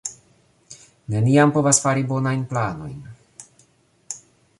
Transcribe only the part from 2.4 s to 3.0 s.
planojn